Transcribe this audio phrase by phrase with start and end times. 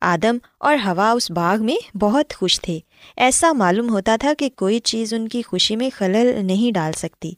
[0.00, 2.78] آدم اور ہوا اس باغ میں بہت خوش تھے۔
[3.16, 7.32] ایسا معلوم ہوتا تھا کہ کوئی چیز ان کی خوشی میں خلل نہیں ڈال سکتی۔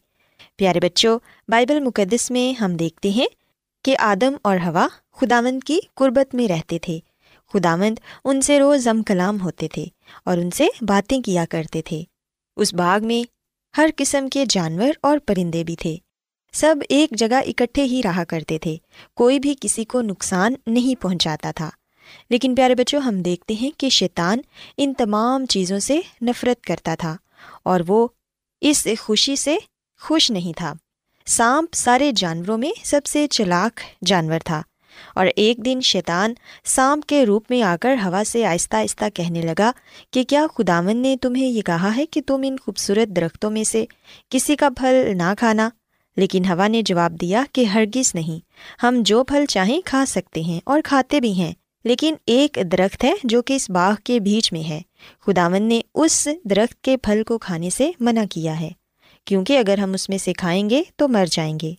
[0.56, 1.19] پیارے بچوں،
[1.49, 3.26] بائبل مقدس میں ہم دیکھتے ہیں
[3.84, 6.99] کہ آدم اور ہوا خداوند کی قربت میں رہتے تھے۔
[7.52, 9.84] خداوند ان سے روز ضم کلام ہوتے تھے
[10.25, 12.02] اور ان سے باتیں کیا کرتے تھے۔
[12.56, 13.31] اس باغ میں
[13.78, 15.96] ہر قسم کے جانور اور پرندے بھی تھے۔
[16.52, 18.76] سب ایک جگہ اکٹھے ہی رہا کرتے تھے۔
[19.14, 21.70] کوئی بھی کسی کو نقصان نہیں پہنچاتا تھا۔
[22.31, 24.38] لیکن پیارے بچوں، ہم دیکھتے ہیں کہ شیطان
[24.76, 27.16] ان تمام چیزوں سے نفرت کرتا تھا
[27.62, 28.08] اور وہ
[28.60, 29.56] اس خوشی سے
[30.00, 30.72] خوش نہیں تھا۔
[31.26, 34.62] سانپ سارے جانوروں میں سب سے چلاک جانور تھا۔
[35.14, 36.34] اور ایک دن شیطان
[36.64, 39.70] سانپ کے روپ میں آ کر ہوا سے آہستہ آہستہ کہنے لگا
[40.10, 43.84] کہ کیا خداون نے تمہیں یہ کہا ہے کہ تم ان خوبصورت درختوں میں سے
[44.28, 45.69] کسی کا پھل نہ کھانا؟
[46.16, 48.38] لیکن ہوا نے جواب دیا کہ ہرگز نہیں۔
[48.82, 51.52] ہم جو پھل چاہیں کھا سکتے ہیں اور کھاتے بھی ہیں۔
[51.88, 54.81] لیکن ایک درخت ہے جو کہ اس باغ کے بیچ میں ہے۔
[55.26, 58.70] خداون نے اس درخت کے پھل کو کھانے سے منع کیا ہے۔
[59.25, 61.75] کیونکہ اگر ہم اس میں سے کھائیں گے تو مر جائیں گے۔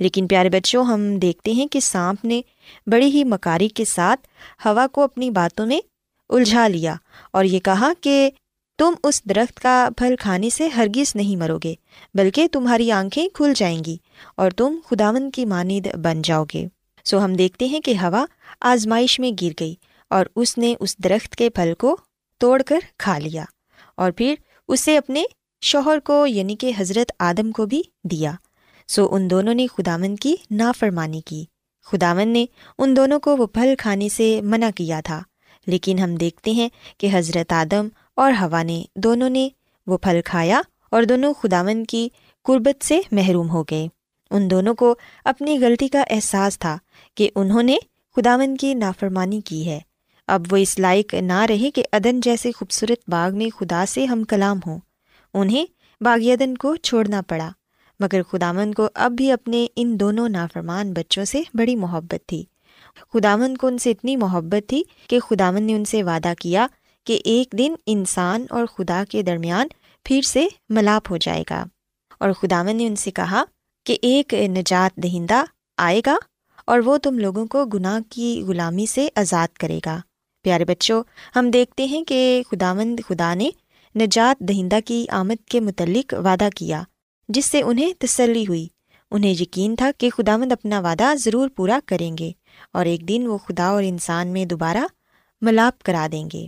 [0.00, 2.42] لیکن پیارے بچوں، ہم دیکھتے ہیں کہ سانپ نے
[2.86, 4.26] بڑی ہی مکاری کے ساتھ
[4.66, 5.80] ہوا کو اپنی باتوں میں
[6.28, 6.94] الجھا لیا
[7.32, 8.30] اور یہ کہا کہ
[8.78, 11.74] تم اس درخت کا پھل کھانے سے ہرگز نہیں مرو گے،
[12.14, 13.96] بلکہ تمہاری آنکھیں کھل جائیں گی
[14.36, 16.66] اور تم خداون کی مانند بن جاؤ گے۔
[17.04, 18.24] سو ہم دیکھتے ہیں کہ ہوا
[18.60, 19.74] آزمائش میں گر گئی
[20.10, 21.96] اور اس نے اس درخت کے پھل کو
[22.38, 23.44] توڑ کر کھا لیا
[23.96, 24.34] اور پھر
[24.68, 25.24] اسے اپنے
[25.60, 28.32] شوہر کو یعنی کہ حضرت آدم کو بھی دیا۔
[28.88, 31.44] سو ان دونوں نے خداون کی نافرمانی کی۔
[31.84, 32.46] خداون نے
[32.78, 35.22] ان دونوں کو وہ پھل کھانے سے منع کیا تھا۔
[35.66, 36.68] لیکن ہم دیکھتے ہیں
[36.98, 39.48] کہ حضرت آدم اور ہوا نے دونوں نے
[39.86, 40.60] وہ پھل کھایا
[40.90, 42.08] اور دونوں خداون کی
[42.42, 43.88] قربت سے محروم ہو گئے۔
[44.30, 44.94] ان دونوں کو
[45.24, 46.78] اپنی غلطی کا احساس تھا
[47.14, 47.76] کہ انہوں نے
[48.16, 49.80] خداون کی نافرمانی کی ہے۔
[50.26, 54.24] اب وہ اس لائق نہ رہے کہ ادن جیسے خوبصورت باغ میں خدا سے ہم
[54.24, 54.78] کلام ہوں۔
[55.34, 55.66] انہیں
[56.00, 57.50] باغ ادن کو چھوڑنا پڑا۔
[58.00, 62.44] مگر خدامن کو اب بھی اپنے ان دونوں نافرمان بچوں سے بڑی محبت تھی۔
[63.12, 66.66] خدامن کو ان سے اتنی محبت تھی کہ خدامن نے ان سے وعدہ کیا
[67.04, 69.68] کہ ایک دن انسان اور خدا کے درمیان
[70.04, 71.64] پھر سے ملاپ ہو جائے گا۔
[72.20, 73.44] اور خدامن نے ان سے کہا
[73.84, 75.44] کہ ایک نجات دہندہ
[75.76, 76.16] آئے گا
[76.68, 80.00] اور وہ تم لوگوں کو گناہ کی غلامی سے آزاد کرے گا۔
[80.42, 81.02] پیارے بچوں،
[81.36, 83.50] ہم دیکھتے ہیں کہ خداوند خدا نے
[83.96, 86.82] نجات دہندہ کی آمد کے متعلق وعدہ کیا،
[87.28, 88.68] جس سے انہیں تسلی ہوئی۔
[89.10, 92.32] انہیں یقین تھا کہ خداوند اپنا وعدہ ضرور پورا کریں گے
[92.72, 94.86] اور ایک دن وہ خدا اور انسان میں دوبارہ
[95.40, 96.46] ملاپ کرا دیں گے۔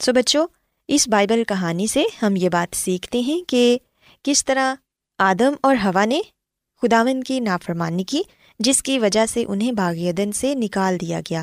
[0.00, 0.46] سو بچوں،
[0.88, 3.78] اس بائبل کہانی سے ہم یہ بات سیکھتے ہیں کہ
[4.22, 4.74] کس طرح
[5.18, 6.20] آدم اور ہوا نے
[6.82, 8.22] خداون کی نافرمانی کی
[8.58, 11.42] جس کی وجہ سے انہیں باغیدن سے نکال دیا گیا۔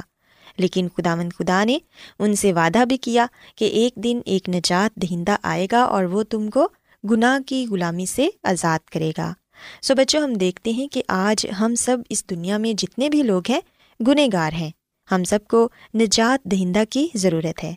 [0.58, 1.77] لیکن خداون خدا نے
[2.20, 3.25] ان سے وعدہ بھی کیا
[3.56, 6.68] کہ ایک دن ایک نجات دہندہ آئے گا اور وہ تم کو
[7.12, 9.34] گناہ کی غلامی سے آزاد کرے گا۔
[9.82, 13.41] سو بچوں، ہم دیکھتے ہیں کہ آج ہم سب اس دنیا میں جتنے بھی لوگ
[13.50, 13.62] ہیں
[14.08, 14.70] گنہ گار ہیں۔
[15.12, 17.74] ہم سب کو نجات دہندہ کی ضرورت ہے۔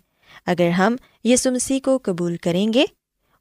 [0.46, 2.84] اگر ہم یسو مسیح کو قبول کریں گے،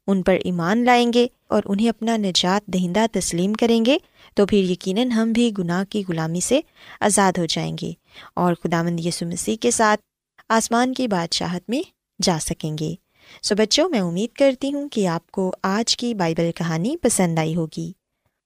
[0.06, 3.98] ان پر ایمان لائیں گے اور انہیں اپنا نجات دہندہ تسلیم کریں گے،
[4.34, 6.60] تو پھر یقیناً ہم بھی گناہ کی غلامی سے
[7.00, 7.92] آزاد ہو جائیں گے
[8.34, 10.00] اور خدا مند یسو مسیح کے ساتھ
[10.48, 11.82] آسمان کی بادشاہت میں
[12.22, 12.94] جا سکیں گے۔
[13.42, 17.56] سو بچوں، میں امید کرتی ہوں کہ آپ کو آج کی بائبل کہانی پسند آئی
[17.56, 17.92] ہوگی۔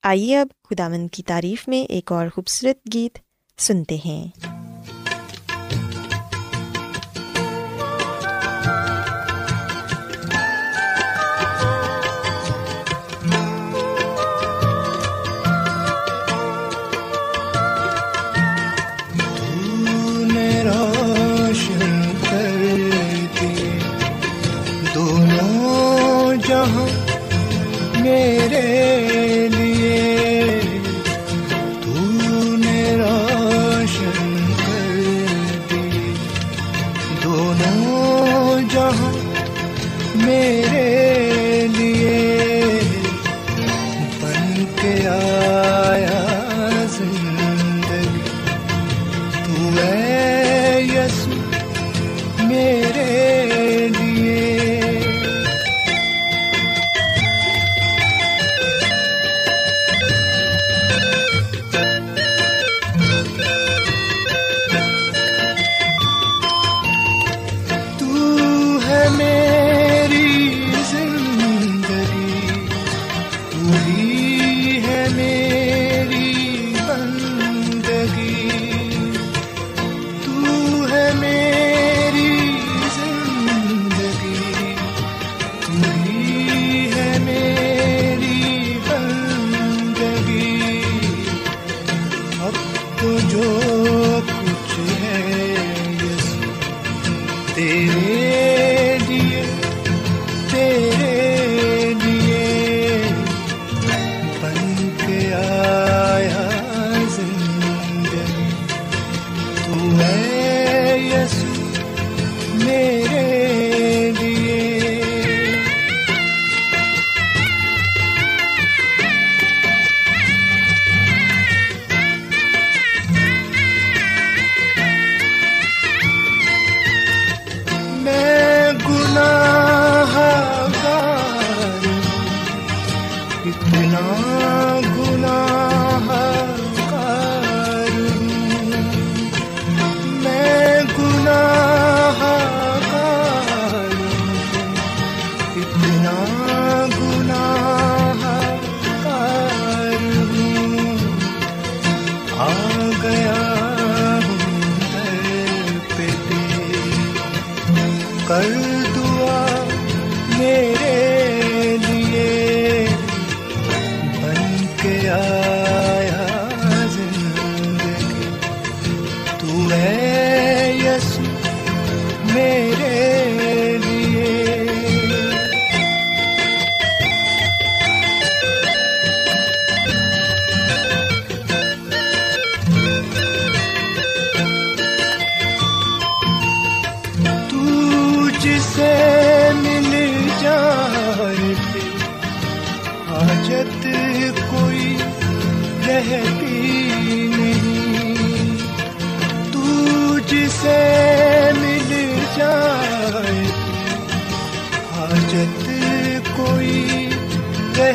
[0.02, 3.18] آئیے اب خدا مند کی تعریف میں ایک اور خوبصورت گیت
[3.58, 4.57] سنتے ہیں۔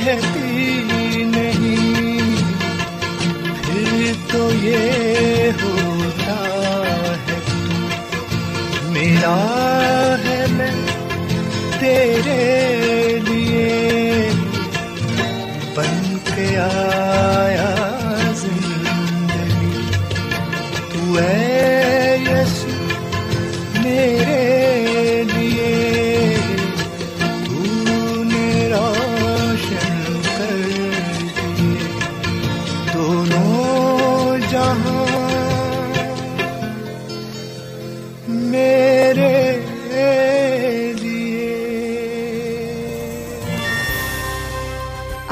[0.05, 2.35] کہتی نہیں۔
[3.63, 6.35] پھر تو یہ ہوتا
[7.27, 7.39] ہے
[8.89, 9.37] میرا
[10.25, 10.71] ہے میں
[11.79, 12.72] تیرے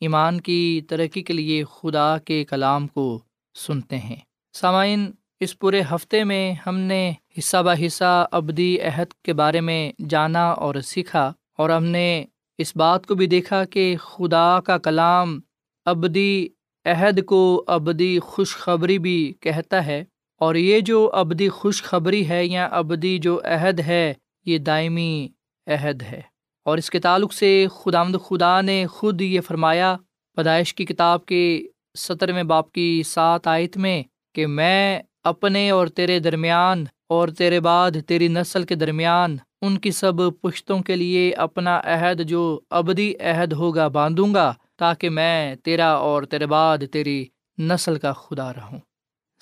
[0.00, 3.20] ایمان کی ترقی کے لیے خدا کے کلام کو
[3.54, 4.16] سنتے ہیں۔
[4.52, 5.10] سامعین،
[5.40, 10.50] اس پورے ہفتے میں ہم نے حصہ بہ حصہ ابدی عہد کے بارے میں جانا
[10.50, 12.24] اور سیکھا اور ہم نے
[12.58, 15.40] اس بات کو بھی دیکھا کہ خدا کا کلام
[15.84, 16.48] ابدی
[16.84, 20.04] عہد کو ابدی خوشخبری بھی کہتا ہے
[20.40, 24.14] اور یہ جو ابدی خوشخبری ہے یا ابدی جو عہد ہے،
[24.46, 25.28] یہ دائمی
[25.66, 26.20] عہد ہے۔
[26.66, 29.96] اور اس کے تعلق سے خدا خدا نے خود یہ فرمایا،
[30.36, 31.68] پیدائش کی کتاب کے
[31.98, 34.02] سترویں باپ کی سات آیت میں
[34.34, 39.90] کہ میں اپنے اور تیرے درمیان اور تیرے بعد تیری نسل کے درمیان ان کی
[39.90, 45.88] سب پشتوں کے لیے اپنا عہد جو ابدی عہد ہوگا باندھوں گا تاکہ میں تیرا
[45.92, 47.26] اور تیرے بعد تیری
[47.58, 48.78] نسل کا خدا رہوں۔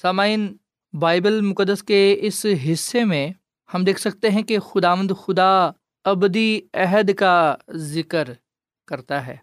[0.02, 0.56] سامعین،
[0.92, 3.30] بائبل مقدس کے اس حصے میں
[3.74, 5.70] ہم دیکھ سکتے ہیں کہ خدا مند خدا
[6.04, 8.28] ابدی عہد کا ذکر
[8.88, 9.36] کرتا ہے۔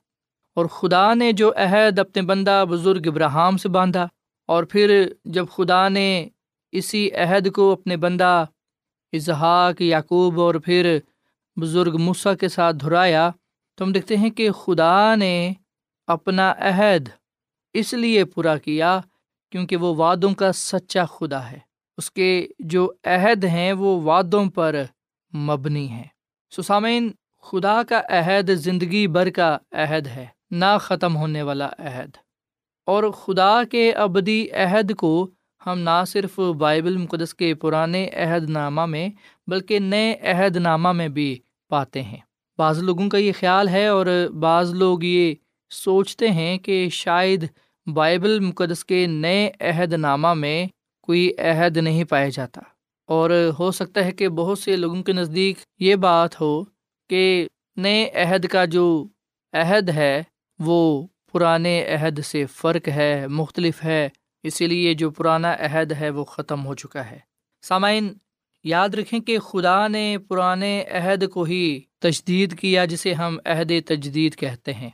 [0.56, 4.08] اور خدا نے جو عہد اپنے بندہ بزرگ ابراہم سے باندھا،
[4.48, 6.28] اور پھر جب خدا نے
[6.72, 8.46] اسی عہد کو اپنے بندہ
[9.14, 10.98] اظہاق یعقوب اور پھر
[11.62, 13.30] بزرگ مسا کے ساتھ دہرایا
[13.78, 15.54] تو ہم دیکھتے ہیں کہ خدا نے
[16.08, 17.10] اپنا عہد
[17.74, 19.00] اس لیے پورا کیا
[19.52, 21.60] کیونکہ وہ وعدوں کا سچا خدا ہے۔
[21.98, 24.76] اس کے جو عہد ہیں وہ وعدوں پر
[25.34, 26.08] مبنی ہیں۔
[26.56, 32.10] سسامین، خدا کا عہد زندگی بھر کا عہد ہے، نہ ختم ہونے والا عہد۔
[32.86, 35.30] اور خدا کے ابدی عہد کو
[35.66, 39.10] ہم نہ صرف بائبل مقدس کے پرانے عہد نامہ میں،
[39.48, 41.40] بلکہ نئے عہد نامہ میں بھی
[41.70, 42.18] پاتے ہیں۔
[42.58, 44.06] بعض لوگوں کا یہ خیال ہے اور
[44.40, 45.36] بعض لوگ یہ
[45.70, 47.48] سوچتے ہیں کہ شاید
[47.94, 50.68] بائبل مقدس کے نئے عہد نامہ میں
[51.02, 52.62] کوئی عہد نہیں پایا جاتا۔
[53.06, 56.64] اور ہو سکتا ہے کہ بہت سے لوگوں کے نزدیک یہ بات ہو
[57.10, 59.08] کہ نئے عہد کا جو
[59.54, 60.24] عہد ہے،
[60.60, 64.10] وہ پرانے عہد سے فرق ہے، مختلف ہے۔
[64.44, 67.20] اسی لیے جو پرانا عہد ہے، وہ ختم ہو چکا ہے۔
[67.62, 68.14] سامعین،
[68.64, 74.36] یاد رکھیں کہ خدا نے پرانے عہد کو ہی تجدید کیا، جسے ہم عہد تجدید
[74.36, 74.90] کہتے ہیں۔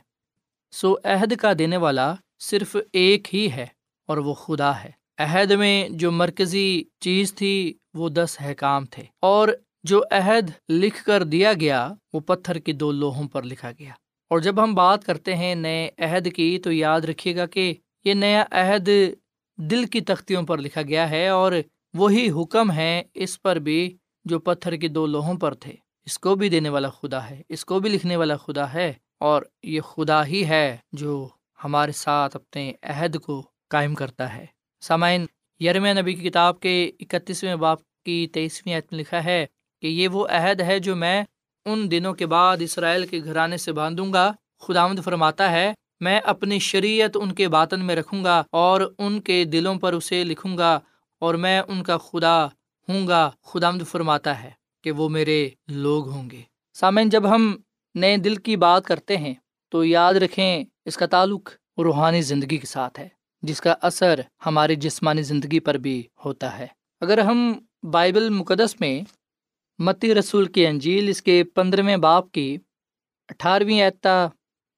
[0.72, 3.66] سو عہد کا دینے والا صرف ایک ہی ہے
[4.06, 9.48] اور وہ خدا ہے۔ عہد میں جو مرکزی چیز تھی وہ دس احکام تھے اور
[9.82, 13.90] جو عہد لکھ کر دیا گیا وہ پتھر کی دو لوہوں پر لکھا گیا۔
[14.30, 18.14] اور جب ہم بات کرتے ہیں نئے عہد کی تو یاد رکھیے گا کہ یہ
[18.14, 18.88] نیا عہد
[19.56, 21.52] دل کی تختیوں پر لکھا گیا ہے اور
[21.94, 25.72] وہی حکم ہے اس پر بھی جو پتھر کی دو لوہوں پر تھے۔
[26.06, 29.42] اس کو بھی دینے والا خدا ہے، اس کو بھی لکھنے والا خدا ہے اور
[29.62, 31.28] یہ خدا ہی ہے جو
[31.64, 35.26] ہمارے ساتھ اپنے عہد کو قائم کرتا ہے۔ سامعین
[35.60, 39.46] یرم نبی کی کتاب کے اکتیسویں باپ کی تیئیسویں عید میں لکھا ہے
[39.82, 41.24] کہ یہ وہ عہد ہے جو میں
[41.64, 46.58] ان دنوں کے بعد اسرائیل کے گھرانے سے باندھوں گا۔ خدامد فرماتا ہے، میں اپنی
[46.58, 50.80] شریعت ان کے باطن میں رکھوں گا اور ان کے دلوں پر اسے لکھوں گا
[51.18, 52.46] اور میں ان کا خدا
[52.88, 54.50] ہوں گا۔ خدامد فرماتا ہے
[54.84, 56.42] کہ وہ میرے لوگ ہوں گے۔
[56.74, 57.56] سامعین، جب ہم
[57.94, 59.34] نئے دل کی بات کرتے ہیں
[59.68, 64.76] تو یاد رکھیں اس کا تعلق روحانی زندگی کے ساتھ ہے۔ جس کا اثر ہماری
[64.76, 66.66] جسمانی زندگی پر بھی ہوتا ہے۔
[67.00, 69.00] اگر ہم بائبل مقدس میں
[69.78, 72.56] متی رسول کی انجیل اس کے پندرہویں باپ کی
[73.28, 74.26] اٹھارہویں اعتا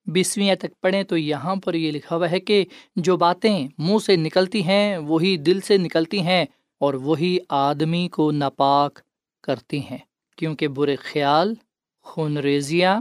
[0.07, 2.65] بیسویں تک پڑھیں تو یہاں پر یہ لکھا ہوا ہے کہ
[2.97, 6.45] جو باتیں منہ سے نکلتی ہیں، وہی دل سے نکلتی ہیں
[6.79, 9.01] اور وہی آدمی کو ناپاک
[9.43, 9.99] کرتی ہیں۔
[10.37, 11.55] کیونکہ برے خیال،
[12.03, 13.01] خون ریزیاں،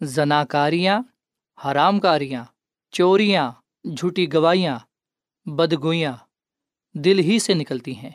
[0.00, 1.00] زناکاریاں،
[1.64, 2.44] حرام کاریاں،
[2.90, 3.52] چوریاں،
[3.96, 4.78] جھوٹی گوائیاں
[5.56, 6.12] بدگوئیاں
[6.94, 8.10] دل ہی سے نکلتی ہیں۔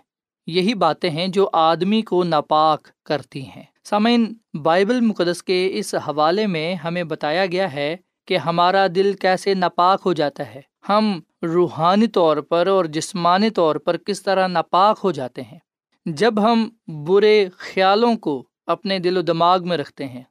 [0.47, 6.47] یہی باتیں ہیں جو آدمی کو ناپاک کرتی ہیں۔ سامعین، بائبل مقدس کے اس حوالے
[6.47, 7.95] میں ہمیں بتایا گیا ہے
[8.27, 13.75] کہ ہمارا دل کیسے ناپاک ہو جاتا ہے۔ ہم روحانی طور پر اور جسمانی طور
[13.75, 15.59] پر کس طرح ناپاک ہو جاتے ہیں۔
[16.05, 20.23] جب ہم برے خیالوں کو اپنے دل و دماغ میں رکھتے ہیں،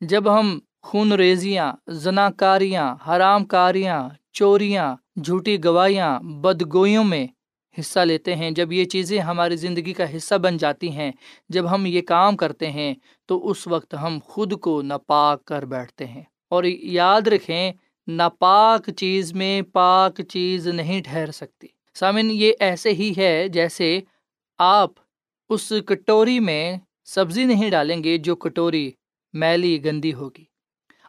[0.00, 7.26] جب ہم خون ریزیاں زنا کاریاں حرام کاریاں چوریاں، جھوٹی گوائیاں بدگوئیوں میں
[7.80, 11.12] حصہ لیتے ہیں۔ جب یہ چیزیں ہماری زندگی کا حصہ بن جاتی ہیں،
[11.48, 12.94] جب ہم یہ کام کرتے ہیں،
[13.26, 16.64] تو اس وقت ہم خود کو ناپاک کر بیٹھتے ہیں۔ اور
[16.98, 17.72] یاد رکھیں،
[18.06, 24.00] ناپاک چیز میں پاک چیز نہیں ٹھہر سکتی۔ سامن یہ ایسے ہی ہے جیسے
[24.58, 24.90] آپ
[25.48, 28.90] اس کٹوری میں سبزی نہیں ڈالیں گے جو کٹوری
[29.32, 30.44] میلی گندی ہوگی۔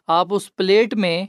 [0.06, 1.26] آپ اس پلیٹ میں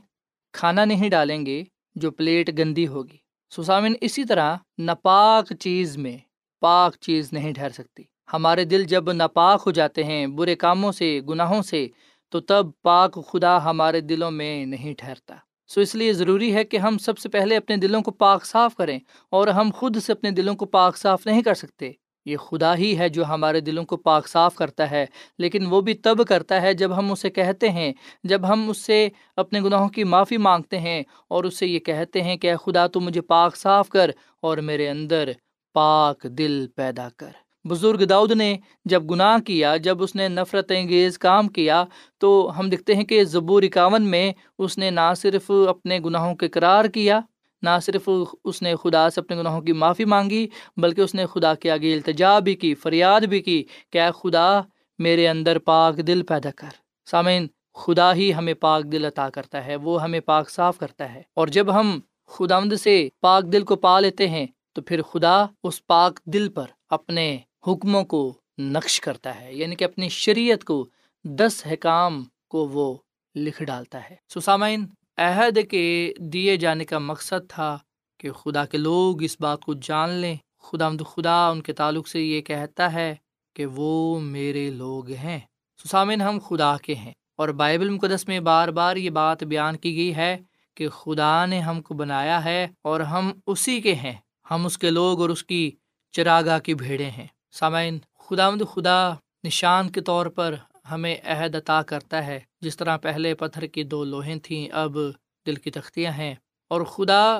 [0.53, 1.63] کھانا نہیں ڈالیں گے
[1.97, 3.17] جو پلیٹ گندی ہوگی۔
[3.55, 6.17] سسامن، اسی طرح ناپاک چیز میں
[6.59, 11.21] پاک چیز نہیں ٹھہر سکتی۔ ہمارے دل جب ناپاک ہو جاتے ہیں، برے کاموں سے،
[11.29, 11.87] گناہوں سے،
[12.29, 15.35] تو تب پاک خدا ہمارے دلوں میں نہیں ٹھہرتا۔
[15.67, 18.75] سو اس لیے ضروری ہے کہ ہم سب سے پہلے اپنے دلوں کو پاک صاف
[18.75, 21.91] کریں اور ہم خود سے اپنے دلوں کو پاک صاف نہیں کر سکتے۔
[22.27, 25.05] یہ خدا ہی ہے جو ہمارے دلوں کو پاک صاف کرتا ہے،
[25.39, 27.91] لیکن وہ بھی تب کرتا ہے جب ہم اسے کہتے ہیں،
[28.23, 32.21] جب ہم اس سے اپنے گناہوں کی معافی مانگتے ہیں اور اس سے یہ کہتے
[32.21, 34.11] ہیں کہ اے خدا تو مجھے پاک صاف کر
[34.41, 35.31] اور میرے اندر
[35.75, 37.31] پاک دل پیدا کر۔
[37.65, 41.83] بزرگ داؤد نے جب گناہ کیا، جب اس نے نفرت انگیز کام کیا،
[42.17, 46.47] تو ہم دیکھتے ہیں کہ زبور اکاون میں اس نے نہ صرف اپنے گناہوں کے
[46.47, 47.19] قرار کیا
[47.61, 48.09] نہ صرف
[48.43, 51.93] اس نے خدا سے اپنے گناہوں کی معافی مانگی، بلکہ اس نے خدا کے آگے
[51.93, 54.61] التجا بھی کی، فریاد بھی کی کہ اے خدا،
[54.99, 56.69] میرے اندر پاک دل پیدا کر۔
[57.05, 61.21] سامعین، خدا ہی ہمیں پاک دل عطا کرتا ہے، وہ ہمیں پاک صاف کرتا ہے۔
[61.33, 65.87] اور جب ہم خدا سے پاک دل کو پا لیتے ہیں، تو پھر خدا اس
[65.87, 70.85] پاک دل پر اپنے حکموں کو نقش کرتا ہے یعنی کہ اپنی شریعت کو
[71.23, 72.97] دس حکام کو وہ
[73.35, 74.85] لکھ ڈالتا ہے۔ سسامین
[75.17, 77.77] عہد کے دیے جانے کا مقصد تھا
[78.17, 82.07] کہ خدا کے لوگ اس بات کو جان لیں۔ خدا مد خدا ان کے تعلق
[82.07, 83.15] سے یہ کہتا ہے
[83.55, 85.39] کہ وہ میرے لوگ ہیں۔
[85.83, 89.95] سسامن ہم خدا کے ہیں اور بائبل مقدس میں بار بار یہ بات بیان کی
[89.95, 90.37] گئی ہے
[90.75, 94.13] کہ خدا نے ہم کو بنایا ہے اور ہم اسی کے ہیں۔
[94.51, 95.71] ہم اس کے لوگ اور اس کی
[96.11, 100.55] چراگاہ کی بھیڑیں ہیں۔ سامعین خدا مد خدا نشان کے طور پر
[100.91, 104.97] ہمیں عہد عطا کرتا ہے۔ جس طرح پہلے پتھر کی دو لوہیں تھیں، اب
[105.45, 106.35] دل کی تختیاں ہیں۔
[106.67, 107.39] اور خدا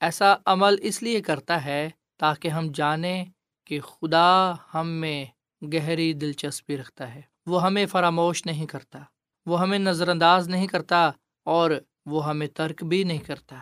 [0.00, 3.24] ایسا عمل اس لیے کرتا ہے تاکہ ہم جانیں
[3.66, 5.24] کہ خدا ہم میں
[5.62, 8.98] گہری دلچسپی رکھتا ہے۔ وہ ہمیں فراموش نہیں کرتا،
[9.46, 11.10] وہ ہمیں نظر انداز نہیں کرتا
[11.44, 11.70] اور
[12.06, 13.56] وہ ہمیں ترک بھی نہیں کرتا۔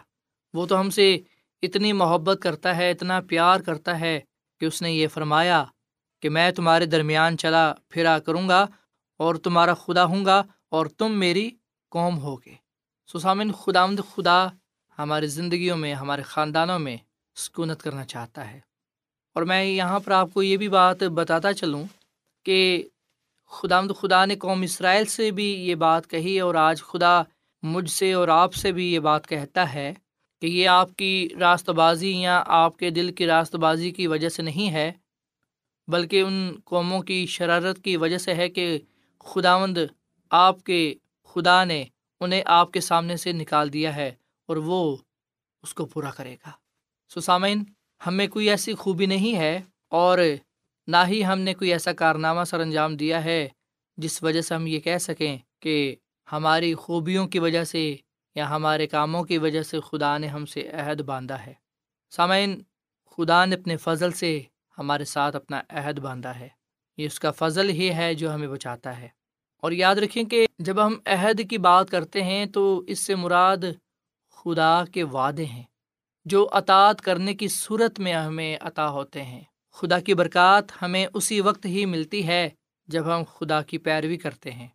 [0.55, 1.19] وہ تو ہم سے
[1.63, 4.21] اتنی محبت کرتا ہے، اتنا پیار کرتا ہے
[4.61, 5.65] کہ اس نے یہ فرمایا
[6.23, 8.67] کہ میں تمہارے درمیان چلا پھرا کروں گا
[9.17, 11.51] اور تمہارا خدا ہوں گا اور تم میری
[11.91, 12.55] قوم ہوگے۔
[13.13, 14.49] سسامن خدا خدا
[14.99, 16.97] ہماری زندگیوں میں، ہمارے خاندانوں میں
[17.37, 18.61] سکونت کرنا چاہتا ہے۔
[19.35, 21.85] اور میں یہاں پر آپ کو یہ بھی بات بتاتا چلوں
[22.43, 22.89] کہ
[23.47, 27.23] خدا مد خدا نے قوم اسرائیل سے بھی یہ بات کہی اور آج خدا
[27.63, 29.95] مجھ سے اور آپ سے بھی یہ بات کہتا ہے
[30.41, 34.29] کہ یہ آپ کی راست بازی یا آپ کے دل کی راست بازی کی وجہ
[34.29, 34.93] سے نہیں ہے،
[35.89, 38.79] بلکہ ان قوموں کی شرارت کی وجہ سے ہے کہ
[39.27, 39.79] خداوند
[40.31, 41.85] آپ کے خدا نے
[42.21, 44.15] انہیں آپ کے سامنے سے نکال دیا ہے
[44.47, 44.97] اور وہ
[45.63, 46.51] اس کو پورا کرے گا۔
[47.15, 47.65] سسامین
[48.07, 50.19] ہمیں کوئی ایسی خوبی نہیں ہے اور
[50.87, 53.49] نہ ہی ہم نے کوئی ایسا کارنامہ سر انجام دیا ہے
[53.97, 55.97] جس وجہ سے ہم یہ کہہ سکیں کہ
[56.33, 57.97] ہماری خوبیوں کی وجہ سے
[58.35, 61.53] یا ہمارے کاموں کی وجہ سے خدا نے ہم سے عہد باندھا ہے۔
[62.11, 62.63] سامعین،
[63.17, 64.43] خدا نے اپنے فضل سے
[64.79, 66.49] ہمارے ساتھ اپنا عہد باندھا ہے۔
[66.97, 69.16] یہ اس کا فضل ہی ہے جو ہمیں بچاتا ہے۔
[69.63, 73.65] اور یاد رکھیں کہ جب ہم عہد کی بات کرتے ہیں تو اس سے مراد
[74.37, 75.63] خدا کے وعدے ہیں،
[76.27, 79.41] جو اطاعت کرنے کی صورت میں ہمیں عطا ہوتے ہیں۔
[79.77, 82.49] خدا کی برکات ہمیں اسی وقت ہی ملتی ہے
[82.89, 84.69] جب ہم خدا کی پیروی کرتے ہیں،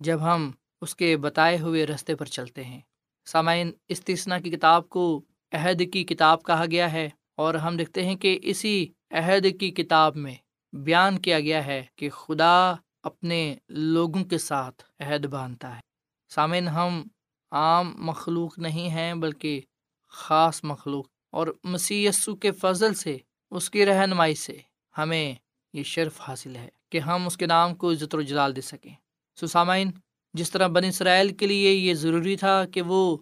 [0.00, 0.50] جب ہم
[0.82, 2.80] اس کے بتائے ہوئے رستے پر چلتے ہیں۔
[3.26, 8.14] سامعین استثنا کی کتاب کو عہد کی کتاب کہا گیا ہے اور ہم دیکھتے ہیں
[8.14, 10.34] کہ اسی عہد کی کتاب میں
[10.72, 15.80] بیان کیا گیا ہے کہ خدا اپنے لوگوں کے ساتھ عہد باندھتا ہے۔
[16.28, 17.02] سامعین، ہم
[17.50, 19.60] عام مخلوق نہیں ہیں، بلکہ
[20.08, 22.08] خاص مخلوق۔ اور مسی
[22.42, 23.18] کے فضل سے،
[23.50, 24.58] اس کی رہنمائی سے
[24.98, 25.34] ہمیں
[25.72, 28.94] یہ شرف حاصل ہے کہ ہم اس کے نام کو عزت و جلال دے سکیں۔
[29.40, 29.90] سو سامعین،
[30.34, 33.16] جس طرح بن اسرائیل کے لیے یہ ضروری تھا کہ وہ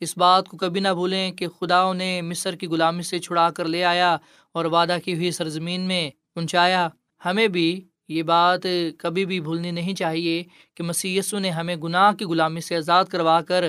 [0.00, 3.64] اس بات کو کبھی نہ بھولیں کہ خدا انہیں مصر کی غلامی سے چھڑا کر
[3.64, 4.16] لے آیا
[4.52, 6.88] اور وعدہ کی ہوئی سرزمین میں پہنچایا،
[7.24, 8.66] ہمیں بھی یہ بات
[8.98, 10.42] کبھی بھی بھولنی نہیں چاہیے
[10.74, 13.64] کہ مسی نے ہمیں گناہ کی غلامی سے آزاد کروا کر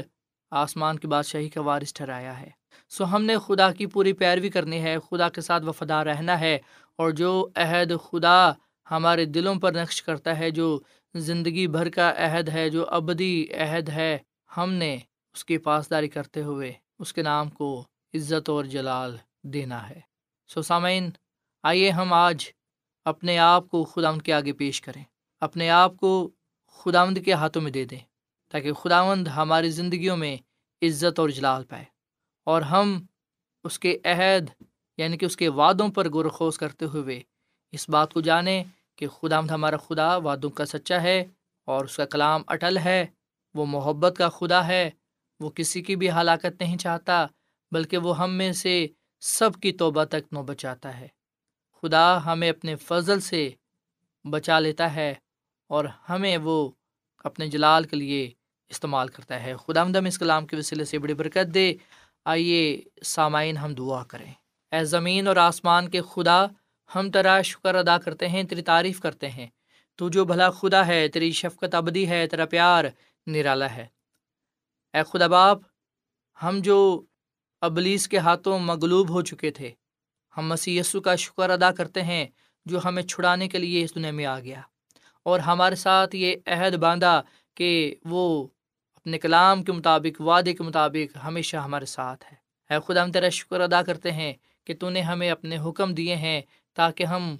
[0.51, 2.49] آسمان کی بادشاہی کا وارث ٹھہرایا ہے۔
[2.89, 6.57] سو ہم نے خدا کی پوری پیروی کرنی ہے، خدا کے ساتھ وفادار رہنا ہے
[6.95, 8.51] اور جو عہد خدا
[8.91, 10.79] ہمارے دلوں پر نقش کرتا ہے، جو
[11.15, 14.17] زندگی بھر کا عہد ہے، جو ابدی عہد ہے،
[14.57, 14.97] ہم نے
[15.35, 19.99] اس کی پاسداری کرتے ہوئے اس کے نام کو عزت اور جلال دینا ہے۔
[20.49, 21.09] سو سامعین،
[21.63, 22.45] آئیے ہم آج
[23.05, 25.03] اپنے آپ کو خداوند کے آگے پیش کریں۔
[25.41, 26.29] اپنے آپ کو
[26.67, 27.99] خداوند کے ہاتھوں میں دے دیں
[28.51, 30.37] تاکہ خداوند ہماری زندگیوں میں
[30.81, 31.85] عزت اور جلال پائے۔
[32.43, 33.05] اور ہم
[33.63, 34.63] اس کے عہد
[34.97, 37.21] یعنی کہ اس کے وعدوں پر غور خوص کرتے ہوئے
[37.71, 38.63] اس بات کو جانیں
[38.95, 41.25] کہ خداوند ہمارا خدا وعدوں کا سچا ہے
[41.65, 43.05] اور اس کا کلام اٹل ہے،
[43.53, 44.89] وہ محبت کا خدا ہے،
[45.39, 47.25] وہ کسی کی بھی ہلاکت نہیں چاہتا،
[47.71, 48.87] بلکہ وہ ہم میں سے
[49.19, 51.07] سب کی توبہ تک نو بچاتا ہے۔
[51.85, 53.49] خدا ہمیں اپنے فضل سے
[54.29, 55.15] بچا لیتا ہے
[55.67, 56.69] اور ہمیں وہ
[57.23, 58.31] اپنے جلال کے لیے
[58.69, 61.73] استعمال کرتا ہے۔ خدا آمدم اس کلام کے وسیلے سے بڑی برکت دے۔
[62.25, 64.33] آئیے سامعین ہم دعا کریں۔
[64.71, 66.45] اے زمین اور آسمان کے خدا،
[66.95, 69.47] ہم تیرا شکر ادا کرتے ہیں، تیری تعریف کرتے ہیں۔
[69.95, 72.85] تو جو بھلا خدا ہے، تیری شفقت ابدی ہے، تیرا پیار
[73.27, 73.87] نرالا ہے۔
[74.93, 75.57] اے خدا باپ،
[76.43, 77.01] ہم جو
[77.61, 79.71] ابلیس کے ہاتھوں مغلوب ہو چکے تھے
[80.37, 82.27] ہم مسی کا شکر ادا کرتے ہیں
[82.65, 84.61] جو ہمیں چھڑانے کے لیے اس دنیا میں آ گیا۔
[85.23, 87.21] اور ہمارے ساتھ یہ عہد باندھا
[87.55, 88.47] کہ وہ
[88.95, 93.29] اپنے کلام کے مطابق، وعدے کے مطابق ہمیشہ ہمارے ساتھ ہے۔ اے خدا، ہم تیرا
[93.29, 94.33] شکر ادا کرتے ہیں
[94.65, 96.41] کہ تو نے ہمیں اپنے حکم دیے ہیں
[96.73, 97.35] تاکہ ہم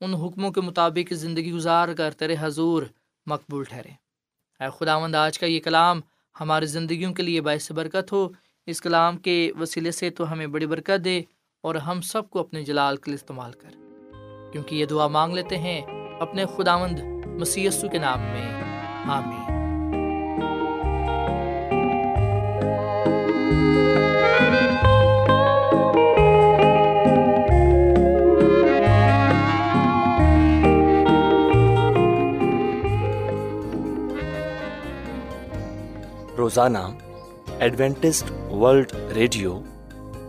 [0.00, 2.82] ان حکموں کے مطابق زندگی گزار کر تیرے حضور
[3.26, 3.90] مقبول ٹھہرے
[4.60, 6.00] اے خدا مند آج کا یہ کلام
[6.40, 8.28] ہماری زندگیوں کے لیے باعث برکت ہو۔
[8.66, 11.22] اس کلام کے وسیلے سے تو ہمیں بڑی برکت دے۔
[11.64, 13.68] اور ہم سب کو اپنے جلال کے لیے استعمال کر۔
[14.52, 15.82] کیونکہ یہ دعا مانگ لیتے ہیں
[16.20, 18.64] اپنے خدا مند مسیسو کے نام میں۔
[19.10, 19.44] آمین۔
[36.38, 36.78] روزانہ
[37.58, 39.60] ایڈوینٹسٹ ورلڈ ریڈیو